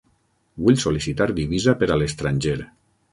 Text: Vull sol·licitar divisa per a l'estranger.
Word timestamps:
Vull 0.67 0.79
sol·licitar 0.83 1.27
divisa 1.41 1.75
per 1.83 1.91
a 1.91 1.99
l'estranger. 2.03 2.57